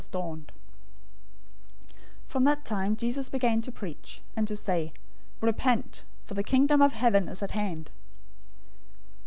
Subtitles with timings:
[0.01, 0.53] "{Isaiah 9:1 2}
[1.89, 1.93] 004:017
[2.25, 4.93] From that time, Jesus began to preach, and to say,
[5.41, 6.01] "Repent!
[6.25, 7.91] For the Kingdom of Heaven is at hand."